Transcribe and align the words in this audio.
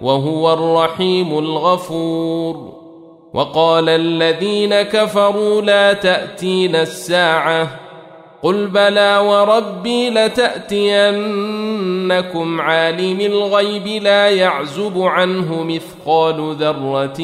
وهو 0.00 0.52
الرحيم 0.52 1.38
الغفور. 1.38 2.72
وقال 3.34 3.88
الذين 3.88 4.82
كفروا 4.82 5.62
لا 5.62 5.92
تاتين 5.92 6.76
الساعة. 6.76 7.68
قل 8.42 8.66
بلى 8.66 9.18
وربي 9.18 10.10
لتأتينكم 10.10 11.00
عالم 12.60 13.20
الغيب 13.20 14.02
لا 14.02 14.30
يعزب 14.30 15.02
عنه 15.02 15.62
مثقال 15.62 16.54
ذرة 16.54 17.16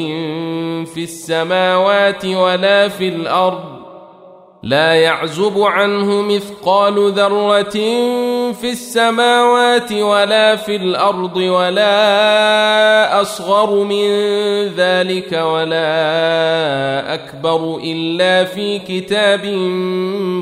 في 0.84 1.02
السماوات 1.02 2.24
ولا 2.24 2.88
في 2.88 3.08
الأرض. 3.08 3.64
لا 4.62 4.94
يعزب 4.94 5.60
عنه 5.60 6.22
مثقال 6.22 7.12
ذرة 7.12 7.78
في 8.52 8.70
السماوات 8.70 9.92
ولا 9.92 10.56
في 10.56 10.76
الأرض 10.76 11.36
ولا 11.36 13.20
أصغر 13.20 13.84
من 13.84 14.08
ذلك 14.76 15.32
ولا 15.32 17.14
أكبر 17.14 17.80
إلا 17.84 18.44
في 18.44 18.78
كتاب 18.78 19.46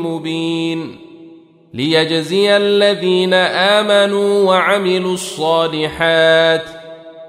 مبين 0.05 0.97
ليجزي 1.75 2.57
الذين 2.57 3.35
آمنوا 3.35 4.49
وعملوا 4.49 5.15
الصالحات 5.15 6.65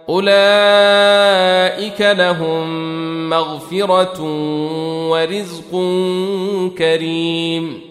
أولئك 0.09 2.01
لهم 2.01 3.29
مغفرة 3.29 4.21
ورزق 5.09 5.71
كريم 6.77 7.90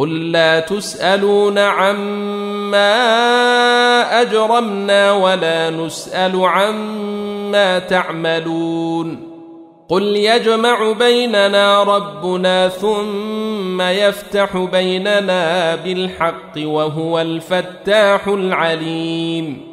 قل 0.00 0.32
لا 0.32 0.60
تسالون 0.60 1.58
عما 1.58 2.90
اجرمنا 4.20 5.12
ولا 5.12 5.70
نسال 5.70 6.44
عما 6.44 7.78
تعملون 7.78 9.30
قل 9.88 10.02
يجمع 10.02 10.92
بيننا 10.92 11.82
ربنا 11.82 12.68
ثم 12.68 13.80
يفتح 13.80 14.56
بيننا 14.56 15.74
بالحق 15.74 16.52
وهو 16.56 17.20
الفتاح 17.20 18.28
العليم 18.28 19.70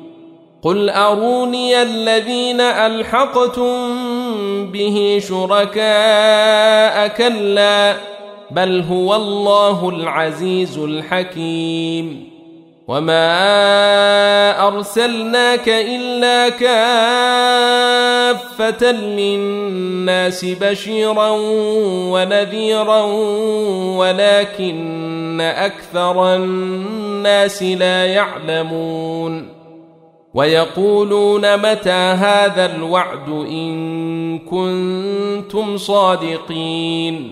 قل 0.61 0.89
اروني 0.89 1.81
الذين 1.81 2.61
الحقتم 2.61 3.71
به 4.71 5.21
شركاء 5.27 7.07
كلا 7.07 8.16
بل 8.51 8.83
هو 8.89 9.15
الله 9.15 9.89
العزيز 9.89 10.77
الحكيم. 10.77 12.37
وما 12.87 14.67
ارسلناك 14.67 15.69
الا 15.69 16.49
كافه 16.49 17.71
للناس 18.91 20.45
بشيرا 20.45 21.29
ونذيرا 22.11 23.01
ولكن 23.97 25.41
أكثر 25.41 26.35
الناس 26.35 27.63
لا 27.63 28.05
يعلمون. 28.05 29.47
ويقولون 30.33 31.57
متى 31.57 31.89
هذا 31.89 32.75
الوعد 32.75 33.29
ان 33.29 34.39
كنتم 34.39 35.77
صادقين. 35.77 37.31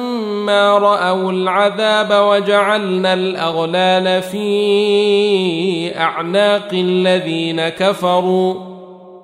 رأوا 0.49 1.31
العذاب 1.31 2.09
وجعلنا 2.11 3.13
الأغلال 3.13 4.21
في 4.21 5.97
أعناق 5.97 6.69
الذين 6.73 7.69
كفروا 7.69 8.55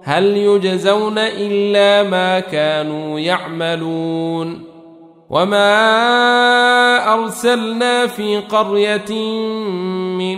هل 0.04 0.38
يجزون 0.38 1.18
إلا 1.18 2.10
ما 2.10 2.40
كانوا 2.40 3.20
يعملون؟ 3.20 4.68
وما 5.30 5.74
أرسلنا 7.14 8.08
في 8.08 8.38
قرية 8.38 9.12
من 10.18 10.38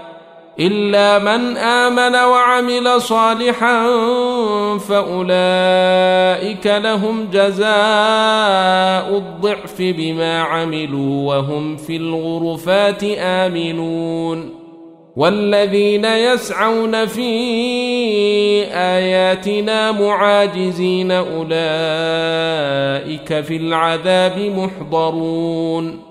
إلا 0.61 1.19
من 1.19 1.57
آمن 1.57 2.15
وعمل 2.15 3.01
صالحا 3.01 3.87
فأولئك 4.77 6.67
لهم 6.67 7.29
جزاء 7.33 9.17
الضعف 9.17 9.75
بما 9.79 10.41
عملوا 10.41 11.35
وهم 11.35 11.77
في 11.77 11.95
الغرفات 11.95 13.03
آمنون. 13.17 14.61
والذين 15.15 16.05
يسعون 16.05 17.05
في 17.05 17.31
آياتنا 18.73 19.91
معاجزين 19.91 21.11
أولئك 21.11 21.49
في 23.41 23.55
العذاب 23.55 24.39
محضرون. 24.39 26.10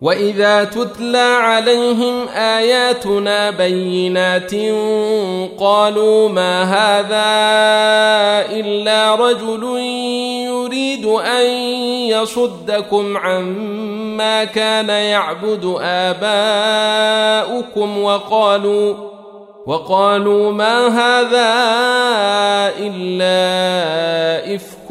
واذا 0.00 0.64
تتلى 0.64 1.18
عليهم 1.18 2.28
اياتنا 2.28 3.50
بينات 3.50 4.54
قالوا 5.58 6.28
ما 6.28 6.62
هذا 6.62 7.24
الا 8.58 9.14
رجل 9.14 9.78
يريد 10.46 11.04
ان 11.06 11.46
يصدكم 12.08 13.16
عما 13.16 14.44
كان 14.44 14.88
يعبد 14.88 15.76
اباؤكم 15.80 17.18
وقالوا 18.02 18.94
وقالوا 19.66 20.52
ما 20.52 20.86
هذا 20.86 21.54
الا 22.78 24.54
افك 24.54 24.90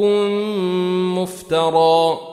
مفترى 1.20 2.33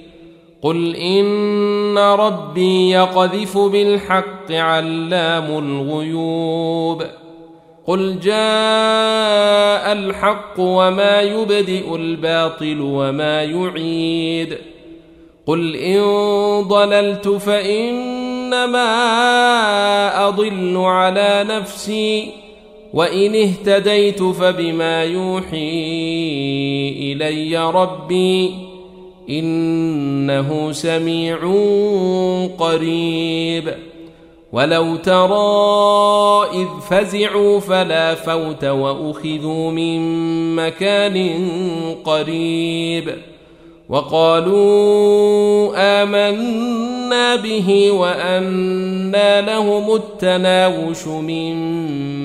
قل 0.61 0.95
ان 0.95 1.97
ربي 1.97 2.89
يقذف 2.89 3.57
بالحق 3.57 4.51
علام 4.51 5.57
الغيوب 5.57 7.03
قل 7.87 8.19
جاء 8.19 9.91
الحق 9.93 10.59
وما 10.59 11.21
يبدئ 11.21 11.95
الباطل 11.95 12.81
وما 12.81 13.43
يعيد 13.43 14.57
قل 15.47 15.75
ان 15.75 16.01
ضللت 16.61 17.27
فانما 17.27 18.87
اضل 20.27 20.77
على 20.77 21.45
نفسي 21.49 22.29
وان 22.93 23.35
اهتديت 23.35 24.23
فبما 24.23 25.03
يوحي 25.03 25.69
الي 27.13 27.57
ربي 27.57 28.70
إنه 29.39 30.71
سميع 30.71 31.37
قريب. 32.57 33.73
ولو 34.51 34.95
ترى 34.95 36.45
إذ 36.61 36.67
فزعوا 36.89 37.59
فلا 37.59 38.15
فوت 38.15 38.65
وأخذوا 38.65 39.71
من 39.71 40.01
مكان 40.55 41.35
قريب. 42.03 43.11
وقالوا 43.89 45.71
آمنا 45.75 47.35
به 47.35 47.91
وأنى 47.91 49.41
لهم 49.41 49.95
التناوش 49.95 51.07
من 51.07 51.55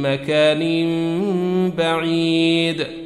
مكان 0.03 0.63
بعيد. 1.79 3.06